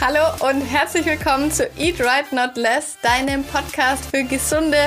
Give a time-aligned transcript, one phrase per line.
[0.00, 4.78] Hallo und herzlich willkommen zu Eat Right Not Less, deinem Podcast für gesunde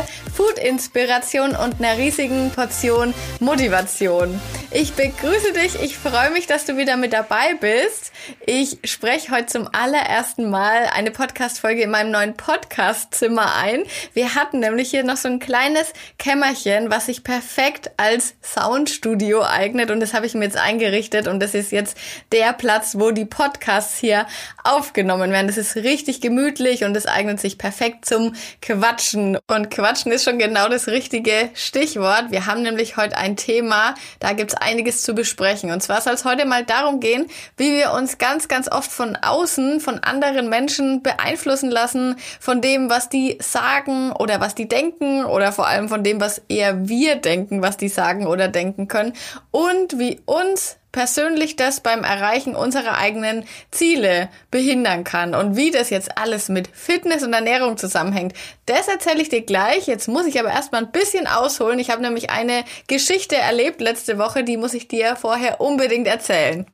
[0.41, 4.41] Food-Inspiration und einer riesigen Portion Motivation.
[4.71, 8.11] Ich begrüße dich, ich freue mich, dass du wieder mit dabei bist.
[8.45, 13.83] Ich spreche heute zum allerersten Mal eine Podcast-Folge in meinem neuen Podcast-Zimmer ein.
[14.13, 19.91] Wir hatten nämlich hier noch so ein kleines Kämmerchen, was sich perfekt als Soundstudio eignet
[19.91, 21.97] und das habe ich mir jetzt eingerichtet und das ist jetzt
[22.31, 24.25] der Platz, wo die Podcasts hier
[24.63, 25.47] aufgenommen werden.
[25.47, 29.37] Das ist richtig gemütlich und es eignet sich perfekt zum Quatschen.
[29.47, 32.25] Und Quatschen ist schon genau das richtige Stichwort.
[32.29, 35.71] Wir haben nämlich heute ein Thema, da gibt's einiges zu besprechen.
[35.71, 37.27] Und zwar soll es heute mal darum gehen,
[37.57, 42.89] wie wir uns ganz, ganz oft von außen, von anderen Menschen beeinflussen lassen, von dem,
[42.89, 47.15] was die sagen oder was die denken oder vor allem von dem, was eher wir
[47.15, 49.13] denken, was die sagen oder denken können
[49.51, 55.89] und wie uns persönlich das beim Erreichen unserer eigenen Ziele behindern kann und wie das
[55.89, 58.33] jetzt alles mit Fitness und Ernährung zusammenhängt.
[58.65, 59.87] Das erzähle ich dir gleich.
[59.87, 61.79] Jetzt muss ich aber erstmal ein bisschen ausholen.
[61.79, 66.65] Ich habe nämlich eine Geschichte erlebt letzte Woche, die muss ich dir vorher unbedingt erzählen.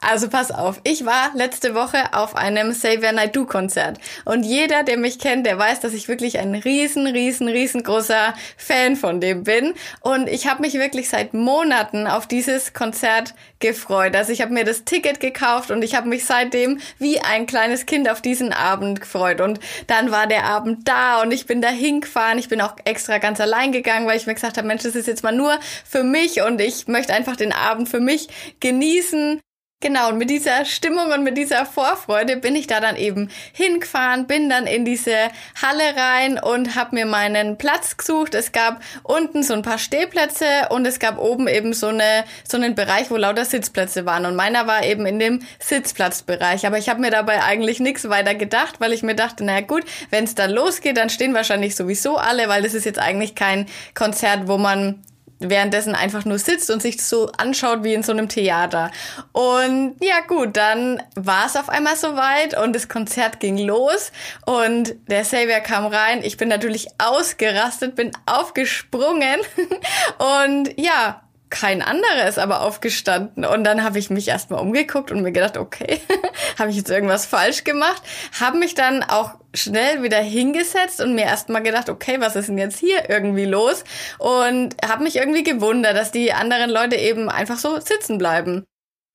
[0.00, 4.96] Also pass auf, ich war letzte Woche auf einem Xavier Naidoo Konzert und jeder, der
[4.96, 9.74] mich kennt, der weiß, dass ich wirklich ein riesen, riesen, riesengroßer Fan von dem bin
[10.00, 14.14] und ich habe mich wirklich seit Monaten auf dieses Konzert gefreut.
[14.14, 17.84] Also ich habe mir das Ticket gekauft und ich habe mich seitdem wie ein kleines
[17.84, 21.70] Kind auf diesen Abend gefreut und dann war der Abend da und ich bin da
[21.70, 22.38] hingefahren.
[22.38, 25.08] Ich bin auch extra ganz allein gegangen, weil ich mir gesagt habe, Mensch, das ist
[25.08, 28.28] jetzt mal nur für mich und ich möchte einfach den Abend für mich
[28.60, 29.40] genießen
[29.80, 34.26] Genau, und mit dieser Stimmung und mit dieser Vorfreude bin ich da dann eben hingefahren,
[34.26, 35.14] bin dann in diese
[35.62, 38.34] Halle rein und habe mir meinen Platz gesucht.
[38.34, 42.56] Es gab unten so ein paar Stehplätze und es gab oben eben so, eine, so
[42.56, 44.26] einen Bereich, wo lauter Sitzplätze waren.
[44.26, 46.66] Und meiner war eben in dem Sitzplatzbereich.
[46.66, 49.84] Aber ich habe mir dabei eigentlich nichts weiter gedacht, weil ich mir dachte, naja gut,
[50.10, 53.66] wenn es dann losgeht, dann stehen wahrscheinlich sowieso alle, weil das ist jetzt eigentlich kein
[53.94, 55.04] Konzert, wo man
[55.40, 58.90] währenddessen einfach nur sitzt und sich so anschaut wie in so einem Theater.
[59.32, 64.12] Und ja gut, dann war es auf einmal soweit und das Konzert ging los
[64.46, 66.22] und der Xavier kam rein.
[66.22, 69.40] Ich bin natürlich ausgerastet, bin aufgesprungen
[70.44, 73.44] und ja, kein anderer ist aber aufgestanden.
[73.44, 76.00] Und dann habe ich mich erstmal umgeguckt und mir gedacht, okay,
[76.58, 78.02] habe ich jetzt irgendwas falsch gemacht?
[78.40, 82.58] Habe mich dann auch schnell wieder hingesetzt und mir erstmal gedacht, okay, was ist denn
[82.58, 83.84] jetzt hier irgendwie los?
[84.18, 88.64] Und habe mich irgendwie gewundert, dass die anderen Leute eben einfach so sitzen bleiben.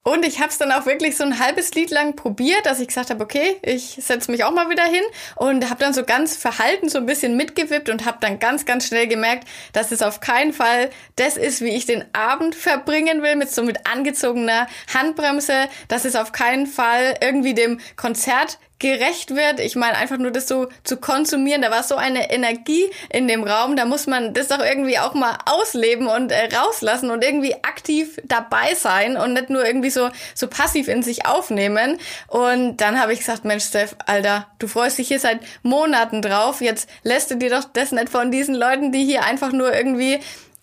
[0.06, 2.90] Und ich habe es dann auch wirklich so ein halbes Lied lang probiert, dass ich
[2.90, 5.04] gesagt habe, okay, ich setze mich auch mal wieder hin.
[5.38, 8.86] Und habe dann so ganz verhalten so ein bisschen mitgewippt und habe dann ganz, ganz
[8.86, 13.38] schnell gemerkt, dass es auf keinen Fall das ist, wie ich den Abend verbringen will,
[13.38, 19.60] mit so mit angezogener Handbremse, dass es auf keinen Fall irgendwie dem Konzert gerecht wird.
[19.60, 23.44] Ich meine, einfach nur das so zu konsumieren, da war so eine Energie in dem
[23.44, 27.56] Raum, da muss man das doch irgendwie auch mal ausleben und äh, rauslassen und irgendwie
[27.64, 31.98] aktiv dabei sein und nicht nur irgendwie so, so passiv in sich aufnehmen.
[32.28, 36.62] Und dann habe ich gesagt, Mensch, Steph, Alter, du freust dich hier seit Monaten drauf,
[36.62, 40.20] jetzt lässt du dir doch das nicht von diesen Leuten, die hier einfach nur irgendwie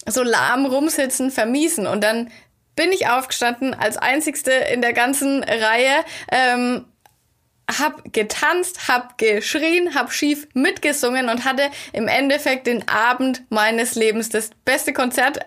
[0.07, 1.87] so lahm rumsitzen, vermiesen.
[1.87, 2.31] Und dann
[2.77, 6.87] bin ich aufgestanden als einzigste in der ganzen Reihe ähm,
[7.79, 14.29] hab getanzt, hab geschrien, hab schief mitgesungen und hatte im Endeffekt den Abend meines Lebens.
[14.29, 15.41] Das beste Konzert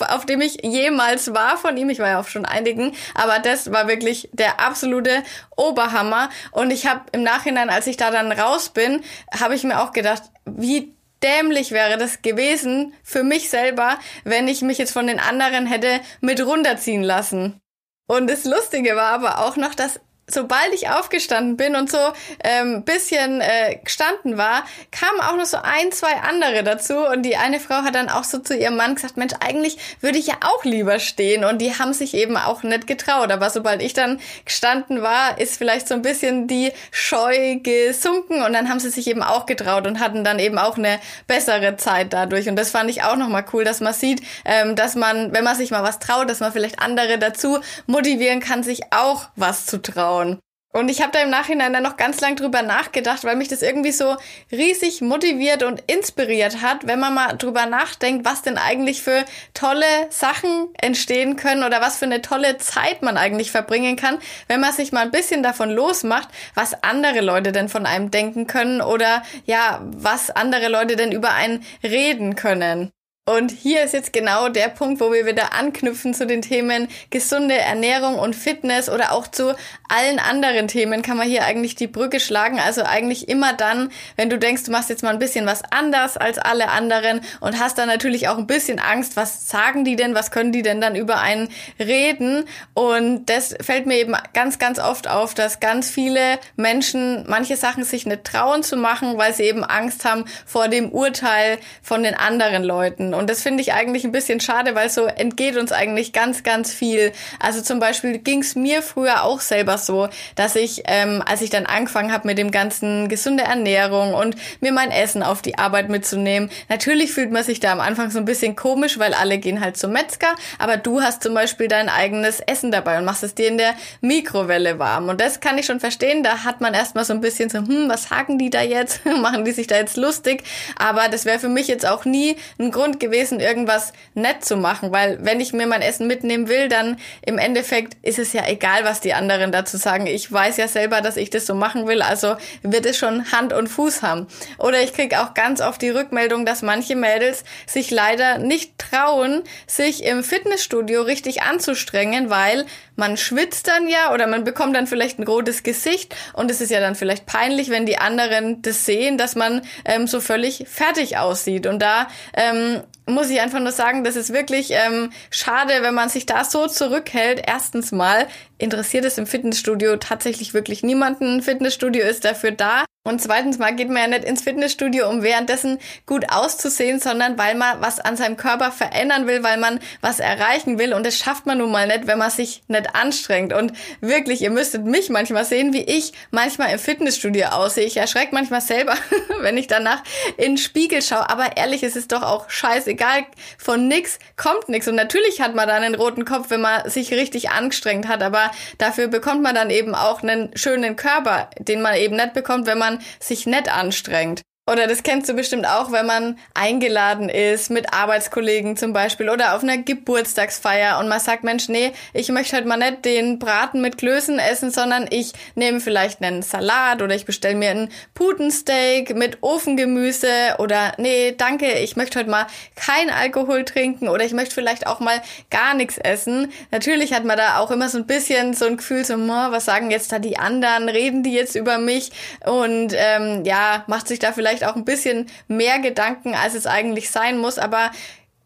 [0.00, 1.90] auf dem ich jemals war von ihm.
[1.90, 5.22] Ich war ja auf schon einigen, aber das war wirklich der absolute
[5.56, 6.30] Oberhammer.
[6.50, 9.02] Und ich habe im Nachhinein, als ich da dann raus bin,
[9.38, 14.62] habe ich mir auch gedacht, wie dämlich wäre das gewesen für mich selber, wenn ich
[14.62, 17.60] mich jetzt von den anderen hätte mit runterziehen lassen.
[18.06, 21.98] Und das Lustige war aber auch noch, dass sobald ich aufgestanden bin und so
[22.44, 26.98] ähm, bisschen äh, gestanden war, kamen auch noch so ein, zwei andere dazu.
[26.98, 30.18] Und die eine Frau hat dann auch so zu ihrem Mann gesagt, Mensch, eigentlich würde
[30.18, 31.44] ich ja auch lieber stehen.
[31.44, 35.56] Und die haben sich eben auch nicht getraut, aber sobald ich dann gestanden war, ist
[35.56, 38.42] vielleicht so ein bisschen die Scheu gesunken.
[38.42, 41.76] Und dann haben sie sich eben auch getraut und hatten dann eben auch eine bessere
[41.76, 42.48] Zeit dadurch.
[42.48, 45.56] Und das fand ich auch nochmal cool, dass man sieht, ähm, dass man, wenn man
[45.56, 49.80] sich mal was traut, dass man vielleicht andere dazu motivieren kann, sich auch was zu
[49.80, 50.38] trauen bauen.
[50.70, 53.62] Und ich habe da im Nachhinein dann noch ganz lang drüber nachgedacht, weil mich das
[53.62, 54.16] irgendwie so
[54.52, 59.24] riesig motiviert und inspiriert hat, wenn man mal drüber nachdenkt, was denn eigentlich für
[59.54, 64.60] tolle Sachen entstehen können oder was für eine tolle Zeit man eigentlich verbringen kann, wenn
[64.60, 68.82] man sich mal ein bisschen davon losmacht, was andere Leute denn von einem denken können
[68.82, 72.92] oder ja, was andere Leute denn über einen reden können.
[73.28, 77.58] Und hier ist jetzt genau der Punkt, wo wir wieder anknüpfen zu den Themen gesunde
[77.58, 79.54] Ernährung und Fitness oder auch zu
[79.86, 82.58] allen anderen Themen kann man hier eigentlich die Brücke schlagen.
[82.58, 86.16] Also eigentlich immer dann, wenn du denkst, du machst jetzt mal ein bisschen was anders
[86.16, 90.14] als alle anderen und hast dann natürlich auch ein bisschen Angst, was sagen die denn,
[90.14, 92.44] was können die denn dann über einen reden?
[92.72, 97.84] Und das fällt mir eben ganz, ganz oft auf, dass ganz viele Menschen manche Sachen
[97.84, 102.14] sich nicht trauen zu machen, weil sie eben Angst haben vor dem Urteil von den
[102.14, 103.17] anderen Leuten.
[103.18, 106.72] Und das finde ich eigentlich ein bisschen schade, weil so entgeht uns eigentlich ganz, ganz
[106.72, 107.12] viel.
[107.40, 111.50] Also zum Beispiel ging es mir früher auch selber so, dass ich, ähm, als ich
[111.50, 115.88] dann angefangen habe mit dem ganzen gesunde Ernährung und mir mein Essen auf die Arbeit
[115.88, 119.60] mitzunehmen, natürlich fühlt man sich da am Anfang so ein bisschen komisch, weil alle gehen
[119.60, 123.34] halt zum Metzger, aber du hast zum Beispiel dein eigenes Essen dabei und machst es
[123.34, 125.08] dir in der Mikrowelle warm.
[125.08, 126.22] Und das kann ich schon verstehen.
[126.22, 129.04] Da hat man erstmal so ein bisschen so, hm, was sagen die da jetzt?
[129.22, 130.44] Machen die sich da jetzt lustig?
[130.78, 134.56] Aber das wäre für mich jetzt auch nie ein Grund gewesen, gewesen, irgendwas nett zu
[134.56, 138.46] machen, weil wenn ich mir mein Essen mitnehmen will, dann im Endeffekt ist es ja
[138.46, 140.06] egal, was die anderen dazu sagen.
[140.06, 143.52] Ich weiß ja selber, dass ich das so machen will, also wird es schon Hand
[143.52, 144.26] und Fuß haben.
[144.58, 149.42] Oder ich kriege auch ganz oft die Rückmeldung, dass manche Mädels sich leider nicht trauen,
[149.66, 152.66] sich im Fitnessstudio richtig anzustrengen, weil
[152.96, 156.70] man schwitzt dann ja oder man bekommt dann vielleicht ein rotes Gesicht und es ist
[156.70, 161.16] ja dann vielleicht peinlich, wenn die anderen das sehen, dass man ähm, so völlig fertig
[161.16, 161.66] aussieht.
[161.66, 166.08] Und da ähm, muss ich einfach nur sagen, das ist wirklich ähm, schade, wenn man
[166.08, 167.42] sich da so zurückhält.
[167.46, 168.26] Erstens mal
[168.58, 171.42] interessiert es im Fitnessstudio tatsächlich wirklich niemanden.
[171.42, 175.78] Fitnessstudio ist dafür da, und zweitens mal geht man ja nicht ins Fitnessstudio, um währenddessen
[176.04, 180.78] gut auszusehen, sondern weil man was an seinem Körper verändern will, weil man was erreichen
[180.78, 180.92] will.
[180.92, 183.54] Und das schafft man nun mal nicht, wenn man sich nicht anstrengt.
[183.54, 183.72] Und
[184.02, 187.86] wirklich, ihr müsstet mich manchmal sehen, wie ich manchmal im Fitnessstudio aussehe.
[187.86, 188.94] Ich erschrecke manchmal selber,
[189.40, 190.02] wenn ich danach
[190.36, 191.30] in den Spiegel schaue.
[191.30, 193.24] Aber ehrlich, es ist doch auch scheißegal.
[193.56, 194.86] Von nix kommt nix.
[194.86, 198.22] Und natürlich hat man dann einen roten Kopf, wenn man sich richtig angestrengt hat.
[198.22, 202.66] Aber dafür bekommt man dann eben auch einen schönen Körper, den man eben nicht bekommt,
[202.66, 204.42] wenn man sich nett anstrengt.
[204.70, 209.56] Oder das kennst du bestimmt auch, wenn man eingeladen ist mit Arbeitskollegen zum Beispiel oder
[209.56, 213.80] auf einer Geburtstagsfeier und man sagt, Mensch, nee, ich möchte heute mal nicht den Braten
[213.80, 219.16] mit Klößen essen, sondern ich nehme vielleicht einen Salat oder ich bestelle mir einen Putensteak
[219.16, 220.28] mit Ofengemüse
[220.58, 225.00] oder nee, danke, ich möchte heute mal kein Alkohol trinken oder ich möchte vielleicht auch
[225.00, 226.52] mal gar nichts essen.
[226.70, 229.90] Natürlich hat man da auch immer so ein bisschen so ein Gefühl, so, was sagen
[229.90, 232.10] jetzt da die anderen, reden die jetzt über mich
[232.44, 236.66] und ähm, ja, macht sich da vielleicht vielleicht auch ein bisschen mehr Gedanken, als es
[236.66, 237.58] eigentlich sein muss.
[237.58, 237.90] Aber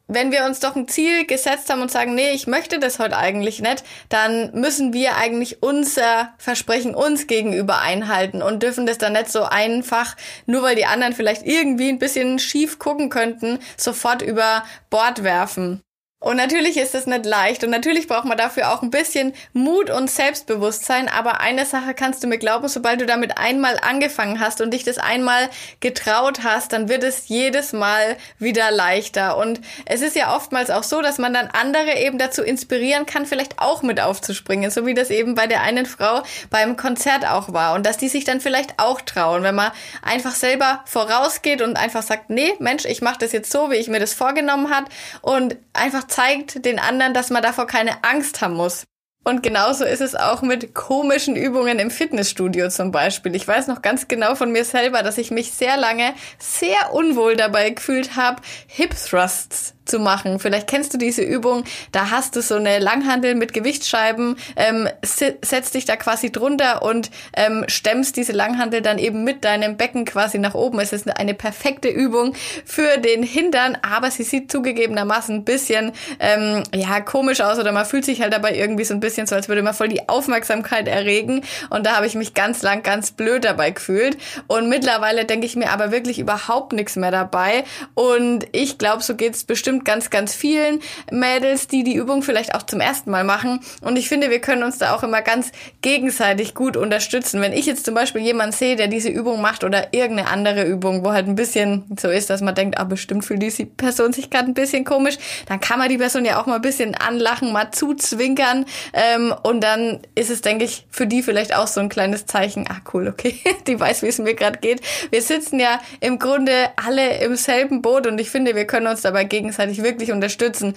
[0.09, 3.17] wenn wir uns doch ein Ziel gesetzt haben und sagen, nee, ich möchte das heute
[3.17, 9.15] eigentlich nicht, dann müssen wir eigentlich unser Versprechen uns gegenüber einhalten und dürfen das dann
[9.15, 10.17] nicht so einfach,
[10.47, 15.83] nur weil die anderen vielleicht irgendwie ein bisschen schief gucken könnten, sofort über Bord werfen.
[16.23, 19.91] Und natürlich ist es nicht leicht und natürlich braucht man dafür auch ein bisschen Mut
[19.91, 21.09] und Selbstbewusstsein.
[21.09, 24.85] Aber eine Sache kannst du mir glauben, sobald du damit einmal angefangen hast und dich
[24.85, 29.37] das einmal getraut hast, dann wird es jedes Mal wieder leichter.
[29.37, 33.27] Und es ist ja oftmals auch so, dass man dann andere eben dazu inspirieren kann,
[33.27, 37.53] vielleicht auch mit aufzuspringen, so wie das eben bei der einen Frau beim Konzert auch
[37.53, 37.75] war.
[37.75, 39.73] Und dass die sich dann vielleicht auch trauen, wenn man
[40.03, 43.89] einfach selber vorausgeht und einfach sagt, nee, Mensch, ich mache das jetzt so, wie ich
[43.89, 44.85] mir das vorgenommen hat
[45.21, 48.85] und einfach zeigt den anderen, dass man davor keine Angst haben muss.
[49.25, 53.37] Und genauso ist es auch mit komischen Übungen im Fitnessstudio zum Beispiel.
[53.37, 57.37] Ich weiß noch ganz genau von mir selber, dass ich mich sehr lange sehr unwohl
[57.37, 60.39] dabei gefühlt habe, Hip Thrusts zu machen.
[60.39, 65.75] Vielleicht kennst du diese Übung, da hast du so eine Langhandel mit Gewichtsscheiben, ähm, setzt
[65.75, 70.39] dich da quasi drunter und ähm, stemmst diese Langhandel dann eben mit deinem Becken quasi
[70.39, 70.81] nach oben.
[70.81, 72.35] Es ist eine perfekte Übung
[72.65, 77.85] für den Hintern, aber sie sieht zugegebenermaßen ein bisschen ähm, ja komisch aus oder man
[77.85, 80.89] fühlt sich halt dabei irgendwie so ein bisschen so, als würde man voll die Aufmerksamkeit
[80.89, 85.47] erregen und da habe ich mich ganz lang ganz blöd dabei gefühlt und mittlerweile denke
[85.47, 89.85] ich mir aber wirklich überhaupt nichts mehr dabei und ich glaube, so geht's bestimmt bestimmt
[89.87, 93.61] ganz, ganz vielen Mädels, die die Übung vielleicht auch zum ersten Mal machen.
[93.81, 95.51] Und ich finde, wir können uns da auch immer ganz
[95.81, 97.41] gegenseitig gut unterstützen.
[97.41, 101.05] Wenn ich jetzt zum Beispiel jemanden sehe, der diese Übung macht oder irgendeine andere Übung,
[101.05, 104.29] wo halt ein bisschen so ist, dass man denkt, ah, bestimmt fühlt diese Person sich
[104.29, 107.53] gerade ein bisschen komisch, dann kann man die Person ja auch mal ein bisschen anlachen,
[107.53, 108.67] mal zuzwinkern.
[108.93, 112.67] Ähm, und dann ist es, denke ich, für die vielleicht auch so ein kleines Zeichen,
[112.69, 114.83] ah cool, okay, die weiß, wie es mir gerade geht.
[115.11, 116.53] Wir sitzen ja im Grunde
[116.85, 120.75] alle im selben Boot und ich finde, wir können uns dabei gegenseitig gegenseitig wirklich unterstützen.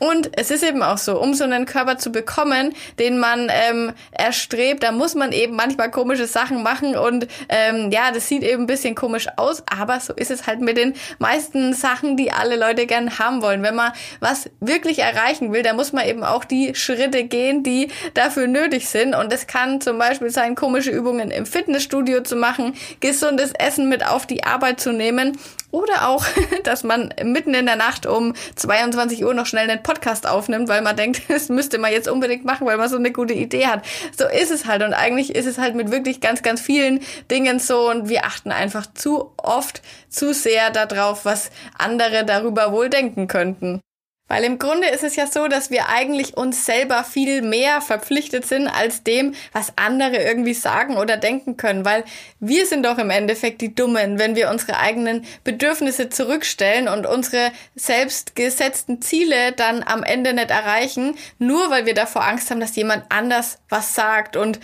[0.00, 3.92] Und es ist eben auch so, um so einen Körper zu bekommen, den man ähm,
[4.10, 8.64] erstrebt, da muss man eben manchmal komische Sachen machen und ähm, ja, das sieht eben
[8.64, 12.56] ein bisschen komisch aus, aber so ist es halt mit den meisten Sachen, die alle
[12.56, 13.62] Leute gern haben wollen.
[13.62, 17.88] Wenn man was wirklich erreichen will, dann muss man eben auch die Schritte gehen, die
[18.14, 22.74] dafür nötig sind und das kann zum Beispiel sein, komische Übungen im Fitnessstudio zu machen,
[22.98, 25.38] gesundes Essen mit auf die Arbeit zu nehmen
[25.74, 26.24] oder auch,
[26.62, 30.82] dass man mitten in der Nacht um 22 Uhr noch schnell einen Podcast aufnimmt, weil
[30.82, 33.84] man denkt, das müsste man jetzt unbedingt machen, weil man so eine gute Idee hat.
[34.16, 34.82] So ist es halt.
[34.82, 37.00] Und eigentlich ist es halt mit wirklich ganz, ganz vielen
[37.30, 37.90] Dingen so.
[37.90, 43.80] Und wir achten einfach zu oft, zu sehr darauf, was andere darüber wohl denken könnten.
[44.26, 48.46] Weil im Grunde ist es ja so, dass wir eigentlich uns selber viel mehr verpflichtet
[48.46, 51.84] sind als dem, was andere irgendwie sagen oder denken können.
[51.84, 52.04] Weil
[52.40, 57.52] wir sind doch im Endeffekt die Dummen, wenn wir unsere eigenen Bedürfnisse zurückstellen und unsere
[57.74, 62.76] selbst gesetzten Ziele dann am Ende nicht erreichen, nur weil wir davor Angst haben, dass
[62.76, 64.36] jemand anders was sagt.
[64.36, 64.58] Und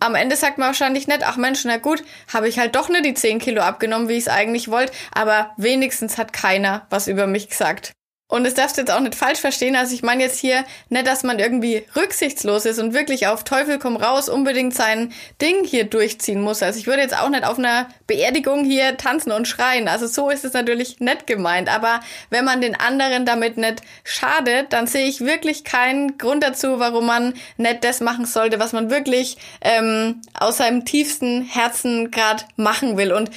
[0.00, 2.02] am Ende sagt man wahrscheinlich nicht, ach Mensch, na gut,
[2.32, 5.52] habe ich halt doch nicht die 10 Kilo abgenommen, wie ich es eigentlich wollte, aber
[5.58, 7.92] wenigstens hat keiner was über mich gesagt.
[8.30, 9.74] Und das darfst du jetzt auch nicht falsch verstehen.
[9.74, 13.78] Also ich meine jetzt hier nicht, dass man irgendwie rücksichtslos ist und wirklich auf Teufel
[13.78, 16.62] komm raus unbedingt sein Ding hier durchziehen muss.
[16.62, 19.88] Also ich würde jetzt auch nicht auf einer Beerdigung hier tanzen und schreien.
[19.88, 21.74] Also so ist es natürlich nett gemeint.
[21.74, 26.78] Aber wenn man den anderen damit nicht schadet, dann sehe ich wirklich keinen Grund dazu,
[26.78, 32.44] warum man nicht das machen sollte, was man wirklich ähm, aus seinem tiefsten Herzen gerade
[32.56, 33.10] machen will.
[33.10, 33.30] Und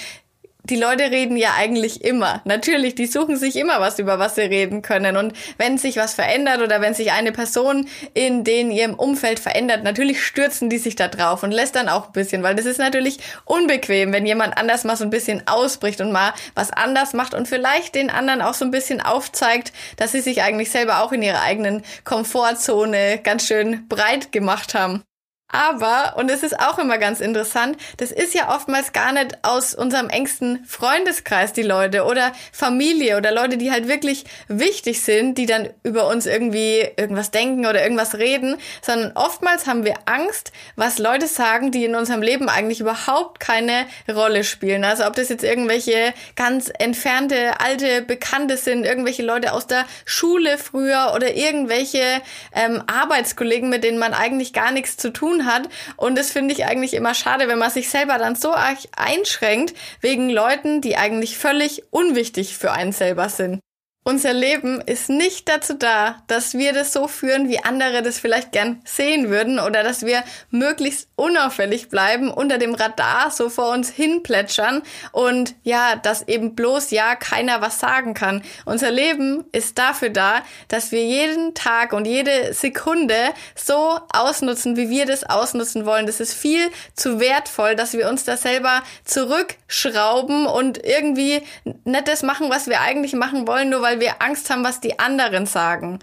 [0.63, 2.41] die Leute reden ja eigentlich immer.
[2.45, 5.17] Natürlich, die suchen sich immer was, über was sie reden können.
[5.17, 9.83] Und wenn sich was verändert oder wenn sich eine Person in den ihrem Umfeld verändert,
[9.83, 12.79] natürlich stürzen die sich da drauf und lässt dann auch ein bisschen, weil das ist
[12.79, 17.33] natürlich unbequem, wenn jemand anders mal so ein bisschen ausbricht und mal was anders macht
[17.33, 21.11] und vielleicht den anderen auch so ein bisschen aufzeigt, dass sie sich eigentlich selber auch
[21.11, 25.03] in ihrer eigenen Komfortzone ganz schön breit gemacht haben.
[25.51, 29.73] Aber, und es ist auch immer ganz interessant, das ist ja oftmals gar nicht aus
[29.73, 35.45] unserem engsten Freundeskreis die Leute oder Familie oder Leute, die halt wirklich wichtig sind, die
[35.45, 40.99] dann über uns irgendwie irgendwas denken oder irgendwas reden, sondern oftmals haben wir Angst, was
[40.99, 44.83] Leute sagen, die in unserem Leben eigentlich überhaupt keine Rolle spielen.
[44.83, 50.57] Also ob das jetzt irgendwelche ganz entfernte, alte Bekannte sind, irgendwelche Leute aus der Schule
[50.57, 52.21] früher oder irgendwelche
[52.53, 55.69] ähm, Arbeitskollegen, mit denen man eigentlich gar nichts zu tun hat.
[55.97, 58.53] Und das finde ich eigentlich immer schade, wenn man sich selber dann so
[58.95, 63.61] einschränkt wegen Leuten, die eigentlich völlig unwichtig für einen selber sind.
[64.03, 68.51] Unser Leben ist nicht dazu da, dass wir das so führen, wie andere das vielleicht
[68.51, 73.91] gern sehen würden oder dass wir möglichst unauffällig bleiben, unter dem Radar so vor uns
[73.91, 74.81] hin plätschern
[75.11, 78.41] und ja, dass eben bloß ja keiner was sagen kann.
[78.65, 83.15] Unser Leben ist dafür da, dass wir jeden Tag und jede Sekunde
[83.53, 86.07] so ausnutzen, wie wir das ausnutzen wollen.
[86.07, 91.43] Das ist viel zu wertvoll, dass wir uns da selber zurückschrauben und irgendwie
[91.83, 94.79] nicht das machen, was wir eigentlich machen wollen, nur weil weil wir Angst haben, was
[94.79, 95.99] die anderen sagen.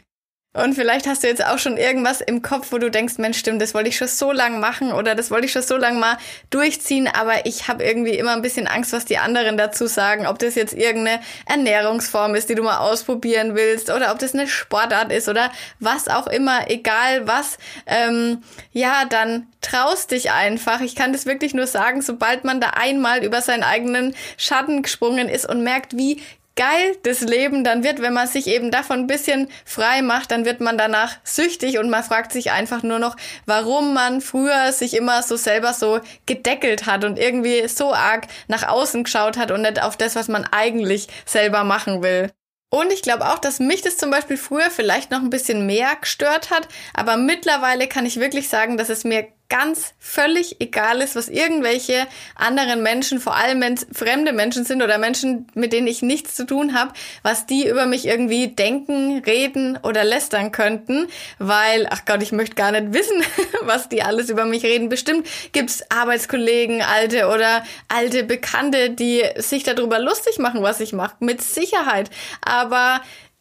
[0.54, 3.62] Und vielleicht hast du jetzt auch schon irgendwas im Kopf, wo du denkst, Mensch, stimmt,
[3.62, 6.16] das wollte ich schon so lange machen oder das wollte ich schon so lange mal
[6.50, 10.38] durchziehen, aber ich habe irgendwie immer ein bisschen Angst, was die anderen dazu sagen, ob
[10.38, 15.12] das jetzt irgendeine Ernährungsform ist, die du mal ausprobieren willst oder ob das eine Sportart
[15.12, 18.42] ist oder was auch immer, egal was, ähm,
[18.72, 20.80] ja, dann traust dich einfach.
[20.80, 25.28] Ich kann das wirklich nur sagen, sobald man da einmal über seinen eigenen Schatten gesprungen
[25.28, 26.22] ist und merkt, wie
[26.58, 30.44] geil das Leben dann wird, wenn man sich eben davon ein bisschen frei macht, dann
[30.44, 34.96] wird man danach süchtig und man fragt sich einfach nur noch, warum man früher sich
[34.96, 39.62] immer so selber so gedeckelt hat und irgendwie so arg nach außen geschaut hat und
[39.62, 42.30] nicht auf das, was man eigentlich selber machen will.
[42.70, 45.96] Und ich glaube auch, dass mich das zum Beispiel früher vielleicht noch ein bisschen mehr
[46.00, 51.16] gestört hat, aber mittlerweile kann ich wirklich sagen, dass es mir ganz völlig egal ist,
[51.16, 55.86] was irgendwelche anderen Menschen, vor allem wenn es fremde Menschen sind oder Menschen, mit denen
[55.86, 61.08] ich nichts zu tun habe, was die über mich irgendwie denken, reden oder lästern könnten,
[61.38, 63.22] weil, ach Gott, ich möchte gar nicht wissen,
[63.62, 64.90] was die alles über mich reden.
[64.90, 71.16] Bestimmt gibt's Arbeitskollegen, alte oder alte Bekannte, die sich darüber lustig machen, was ich mache,
[71.20, 72.10] mit Sicherheit.
[72.42, 73.00] Aber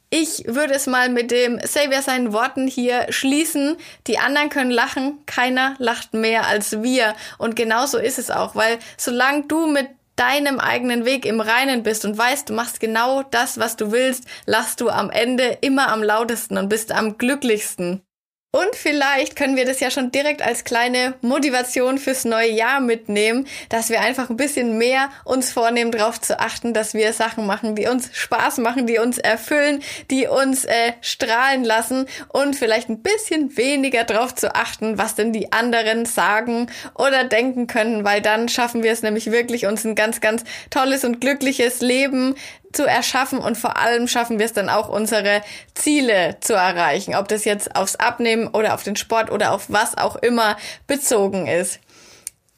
[0.10, 3.76] ich würde es mal mit dem Savior seinen Worten hier schließen.
[4.08, 7.14] Die anderen können lachen, keiner lacht mehr als wir.
[7.38, 12.06] Und genauso ist es auch, weil solange du mit deinem eigenen Weg im Reinen bist
[12.06, 16.02] und weißt, du machst genau das, was du willst, lachst du am Ende immer am
[16.02, 18.02] lautesten und bist am glücklichsten.
[18.51, 23.46] Und vielleicht können wir das ja schon direkt als kleine Motivation fürs neue Jahr mitnehmen,
[23.68, 27.75] dass wir einfach ein bisschen mehr uns vornehmen, darauf zu achten, dass wir Sachen machen,
[27.75, 33.01] die uns Spaß machen, die uns erfüllen, die uns äh, strahlen lassen und vielleicht ein
[33.01, 38.48] bisschen weniger darauf zu achten, was denn die anderen sagen oder denken können, weil dann
[38.48, 42.36] schaffen wir es nämlich wirklich, uns ein ganz, ganz tolles und glückliches Leben
[42.74, 45.41] zu erschaffen und vor allem schaffen wir es dann auch, unsere
[45.74, 49.97] Ziele zu erreichen, ob das jetzt aufs Abnehmen oder auf den Sport oder auf was
[49.97, 51.79] auch immer bezogen ist.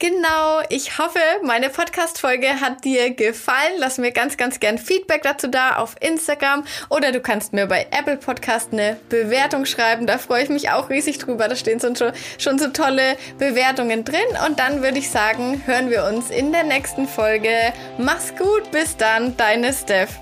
[0.01, 3.73] Genau, ich hoffe, meine Podcast-Folge hat dir gefallen.
[3.79, 7.85] Lass mir ganz, ganz gern Feedback dazu da auf Instagram oder du kannst mir bei
[7.91, 10.07] Apple Podcast eine Bewertung schreiben.
[10.07, 11.49] Da freue ich mich auch riesig drüber.
[11.49, 14.19] Da stehen schon, schon so tolle Bewertungen drin.
[14.47, 17.73] Und dann würde ich sagen, hören wir uns in der nächsten Folge.
[17.97, 20.17] Mach's gut, bis dann, deine Steph.